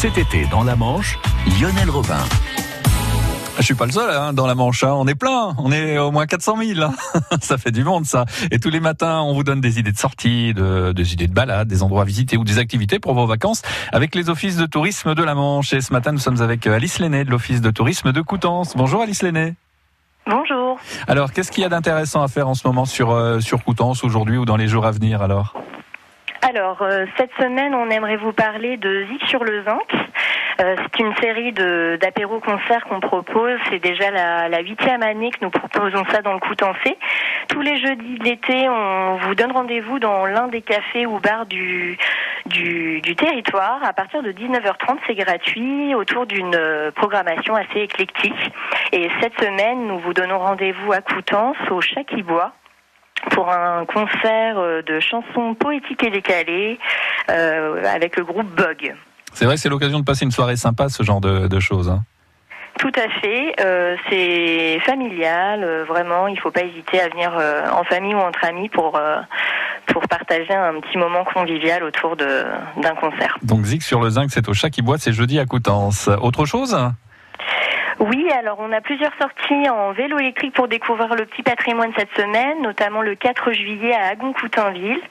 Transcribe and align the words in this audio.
Cet 0.00 0.16
été, 0.16 0.46
dans 0.46 0.64
la 0.64 0.76
Manche, 0.76 1.18
Lionel 1.60 1.90
Robin. 1.90 2.16
Je 3.58 3.62
suis 3.62 3.74
pas 3.74 3.84
le 3.84 3.92
seul 3.92 4.08
hein, 4.16 4.32
dans 4.32 4.46
la 4.46 4.54
Manche, 4.54 4.82
hein. 4.82 4.94
on 4.94 5.06
est 5.06 5.14
plein, 5.14 5.54
on 5.58 5.70
est 5.70 5.98
au 5.98 6.10
moins 6.10 6.24
400 6.24 6.56
000. 6.56 6.80
hein. 6.80 6.94
ça 7.42 7.58
fait 7.58 7.70
du 7.70 7.84
monde 7.84 8.06
ça. 8.06 8.24
Et 8.50 8.58
tous 8.58 8.70
les 8.70 8.80
matins, 8.80 9.20
on 9.20 9.34
vous 9.34 9.44
donne 9.44 9.60
des 9.60 9.78
idées 9.78 9.92
de 9.92 9.98
sortie, 9.98 10.54
de, 10.54 10.92
des 10.92 11.12
idées 11.12 11.26
de 11.26 11.34
balade, 11.34 11.68
des 11.68 11.82
endroits 11.82 12.00
à 12.00 12.04
visiter 12.06 12.38
ou 12.38 12.44
des 12.44 12.56
activités 12.56 12.98
pour 12.98 13.12
vos 13.12 13.26
vacances 13.26 13.60
avec 13.92 14.14
les 14.14 14.30
offices 14.30 14.56
de 14.56 14.64
tourisme 14.64 15.14
de 15.14 15.22
la 15.22 15.34
Manche. 15.34 15.74
Et 15.74 15.82
ce 15.82 15.92
matin, 15.92 16.12
nous 16.12 16.18
sommes 16.18 16.40
avec 16.40 16.66
euh, 16.66 16.76
Alice 16.76 16.98
Lenné 16.98 17.26
de 17.26 17.30
l'office 17.30 17.60
de 17.60 17.70
tourisme 17.70 18.10
de 18.10 18.22
Coutances. 18.22 18.74
Bonjour 18.78 19.02
Alice 19.02 19.22
Lenné. 19.22 19.52
Bonjour. 20.26 20.78
Alors, 21.08 21.34
qu'est-ce 21.34 21.52
qu'il 21.52 21.62
y 21.62 21.66
a 21.66 21.68
d'intéressant 21.68 22.22
à 22.22 22.28
faire 22.28 22.48
en 22.48 22.54
ce 22.54 22.66
moment 22.66 22.86
sur 22.86 23.10
euh, 23.10 23.40
sur 23.40 23.62
Coutances 23.62 24.02
aujourd'hui 24.02 24.38
ou 24.38 24.46
dans 24.46 24.56
les 24.56 24.66
jours 24.66 24.86
à 24.86 24.92
venir 24.92 25.20
alors? 25.20 25.54
Alors, 26.50 26.82
euh, 26.82 27.06
cette 27.16 27.30
semaine, 27.38 27.76
on 27.76 27.90
aimerait 27.90 28.16
vous 28.16 28.32
parler 28.32 28.76
de 28.76 29.04
Zik 29.04 29.24
sur 29.28 29.44
le 29.44 29.62
Zinc. 29.62 29.86
Euh, 30.60 30.74
c'est 30.76 30.98
une 30.98 31.14
série 31.22 31.52
d'apéro-concerts 31.52 32.86
qu'on 32.86 32.98
propose. 32.98 33.56
C'est 33.70 33.78
déjà 33.78 34.10
la, 34.10 34.60
huitième 34.60 35.00
année 35.04 35.30
que 35.30 35.38
nous 35.42 35.50
proposons 35.50 36.04
ça 36.10 36.22
dans 36.22 36.32
le 36.32 36.40
Coutancé. 36.40 36.98
Tous 37.46 37.60
les 37.60 37.78
jeudis 37.78 38.18
de 38.18 38.24
l'été, 38.24 38.68
on 38.68 39.18
vous 39.18 39.36
donne 39.36 39.52
rendez-vous 39.52 40.00
dans 40.00 40.26
l'un 40.26 40.48
des 40.48 40.60
cafés 40.60 41.06
ou 41.06 41.20
bars 41.20 41.46
du, 41.46 41.96
du, 42.46 43.14
territoire. 43.14 43.78
À 43.84 43.92
partir 43.92 44.20
de 44.24 44.32
19h30, 44.32 44.98
c'est 45.06 45.14
gratuit 45.14 45.94
autour 45.94 46.26
d'une 46.26 46.56
euh, 46.56 46.90
programmation 46.90 47.54
assez 47.54 47.78
éclectique. 47.78 48.50
Et 48.90 49.08
cette 49.20 49.38
semaine, 49.40 49.86
nous 49.86 50.00
vous 50.00 50.14
donnons 50.14 50.40
rendez-vous 50.40 50.92
à 50.92 51.00
Coutances, 51.00 51.70
au 51.70 51.80
Chaquibois 51.80 52.54
pour 53.30 53.48
un 53.50 53.84
concert 53.86 54.58
euh, 54.58 54.82
de 54.82 55.00
chansons 55.00 55.54
poétiques 55.54 56.02
et 56.04 56.10
décalées 56.10 56.78
euh, 57.30 57.82
avec 57.94 58.16
le 58.16 58.24
groupe 58.24 58.46
Bug. 58.54 58.94
C'est 59.32 59.44
vrai 59.44 59.54
que 59.54 59.60
c'est 59.60 59.68
l'occasion 59.68 59.98
de 60.00 60.04
passer 60.04 60.24
une 60.24 60.30
soirée 60.30 60.56
sympa, 60.56 60.88
ce 60.88 61.02
genre 61.02 61.20
de, 61.20 61.46
de 61.48 61.60
choses. 61.60 61.88
hein. 61.88 62.02
Tout 62.78 62.92
à 62.96 63.08
fait, 63.20 63.54
euh, 63.60 63.96
c'est 64.08 64.78
familial, 64.86 65.62
euh, 65.62 65.84
vraiment, 65.84 66.28
il 66.28 66.38
faut 66.40 66.50
pas 66.50 66.62
hésiter 66.62 67.00
à 67.00 67.08
venir 67.08 67.30
en 67.74 67.84
famille 67.84 68.14
ou 68.14 68.18
entre 68.18 68.44
amis 68.44 68.68
pour 68.68 68.98
pour 69.86 70.02
partager 70.06 70.54
un 70.54 70.80
petit 70.80 70.96
moment 70.98 71.24
convivial 71.24 71.82
autour 71.82 72.16
d'un 72.16 72.94
concert. 73.00 73.36
Donc 73.42 73.64
Zig 73.64 73.82
sur 73.82 74.00
le 74.00 74.08
zinc, 74.10 74.30
c'est 74.30 74.48
au 74.48 74.54
chat 74.54 74.70
qui 74.70 74.82
boit, 74.82 74.98
c'est 74.98 75.12
jeudi 75.12 75.38
à 75.40 75.46
Coutances. 75.46 76.08
Autre 76.22 76.46
chose? 76.46 76.76
Oui, 78.00 78.26
alors 78.32 78.56
on 78.60 78.72
a 78.72 78.80
plusieurs 78.80 79.12
sorties 79.20 79.68
en 79.68 79.92
vélo 79.92 80.18
électrique 80.18 80.54
pour 80.54 80.68
découvrir 80.68 81.14
le 81.14 81.26
petit 81.26 81.42
patrimoine 81.42 81.92
cette 81.98 82.08
semaine, 82.16 82.62
notamment 82.62 83.02
le 83.02 83.14
4 83.14 83.52
juillet 83.52 83.92
à 83.92 84.06
Agon-Coutainville. 84.12 85.02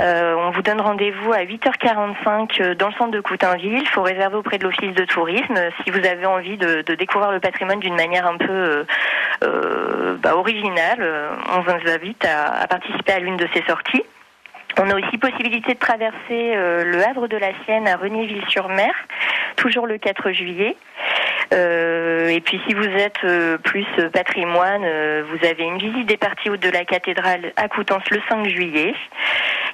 Euh, 0.00 0.34
on 0.36 0.50
vous 0.50 0.60
donne 0.60 0.82
rendez-vous 0.82 1.32
à 1.32 1.44
8h45 1.44 2.74
dans 2.74 2.88
le 2.88 2.92
centre 2.92 3.12
de 3.12 3.20
Coutainville. 3.20 3.78
Il 3.78 3.88
faut 3.88 4.02
réserver 4.02 4.36
auprès 4.36 4.58
de 4.58 4.64
l'office 4.64 4.94
de 4.94 5.04
tourisme 5.06 5.56
si 5.82 5.90
vous 5.90 6.06
avez 6.06 6.26
envie 6.26 6.58
de, 6.58 6.82
découvrir 6.82 7.32
le 7.32 7.40
patrimoine 7.40 7.80
d'une 7.80 7.96
manière 7.96 8.26
un 8.26 8.36
peu 8.36 8.52
euh, 8.52 8.84
euh, 9.42 10.16
bah, 10.18 10.36
originale. 10.36 10.98
euh, 11.00 11.30
On 11.56 11.62
vous 11.62 11.90
invite 11.90 12.22
à, 12.26 12.48
à 12.60 12.66
participer 12.66 13.12
à 13.12 13.18
l'une 13.18 13.38
de 13.38 13.48
ces 13.54 13.62
sorties. 13.62 14.04
On 14.78 14.90
a 14.90 14.94
aussi 14.94 15.16
possibilité 15.16 15.72
de 15.72 15.78
traverser 15.78 16.14
euh, 16.54 16.84
le 16.84 17.02
Havre 17.02 17.28
de 17.28 17.38
la 17.38 17.52
Sienne 17.64 17.88
à 17.88 17.96
Renéville-sur-Mer, 17.96 18.92
toujours 19.56 19.86
le 19.86 19.96
4 19.96 20.32
juillet. 20.32 20.76
Euh, 21.52 22.28
et 22.28 22.40
puis 22.40 22.60
si 22.66 22.74
vous 22.74 22.84
êtes 22.84 23.22
euh, 23.24 23.58
plus 23.58 23.86
euh, 23.98 24.10
patrimoine, 24.10 24.82
vous 24.82 25.46
avez 25.46 25.64
une 25.64 25.78
visite 25.78 26.06
des 26.06 26.16
parties 26.16 26.50
hautes 26.50 26.62
de 26.62 26.70
la 26.70 26.84
cathédrale 26.84 27.52
à 27.56 27.68
Coutances 27.68 28.08
le 28.10 28.20
5 28.28 28.48
juillet. 28.48 28.94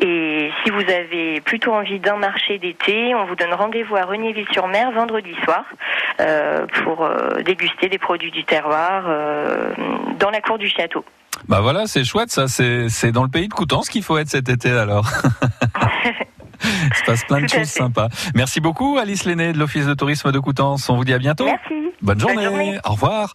Et 0.00 0.50
si 0.62 0.70
vous 0.70 0.82
avez 0.90 1.40
plutôt 1.40 1.72
envie 1.72 2.00
d'un 2.00 2.16
marché 2.16 2.58
d'été, 2.58 3.14
on 3.14 3.26
vous 3.26 3.36
donne 3.36 3.54
rendez-vous 3.54 3.96
à 3.96 4.02
Renéville-sur-Mer 4.02 4.90
vendredi 4.90 5.34
soir 5.44 5.64
euh, 6.20 6.66
pour 6.82 7.04
euh, 7.04 7.42
déguster 7.44 7.88
des 7.88 7.98
produits 7.98 8.32
du 8.32 8.44
terroir 8.44 9.04
euh, 9.06 9.72
dans 10.18 10.30
la 10.30 10.40
cour 10.40 10.58
du 10.58 10.68
château. 10.68 11.04
Bah 11.48 11.60
voilà, 11.60 11.86
c'est 11.86 12.04
chouette 12.04 12.30
ça, 12.30 12.48
c'est 12.48 13.12
dans 13.12 13.22
le 13.22 13.28
pays 13.28 13.48
de 13.48 13.54
Coutances 13.54 13.88
qu'il 13.88 14.02
faut 14.02 14.18
être 14.18 14.28
cet 14.28 14.48
été 14.48 14.70
alors. 14.70 15.06
Il 16.90 16.96
se 16.96 17.04
passe 17.04 17.24
plein 17.24 17.42
de 17.42 17.48
choses 17.48 17.68
sympas. 17.68 18.08
Merci 18.34 18.60
beaucoup 18.60 18.98
Alice 18.98 19.24
Lenné 19.24 19.52
de 19.52 19.58
l'Office 19.58 19.86
de 19.86 19.94
tourisme 19.94 20.32
de 20.32 20.38
Coutances. 20.38 20.88
On 20.88 20.96
vous 20.96 21.04
dit 21.04 21.14
à 21.14 21.18
bientôt. 21.18 21.44
Merci. 21.44 21.90
Bonne 22.02 22.20
journée. 22.20 22.78
Au 22.84 22.92
revoir. 22.92 23.32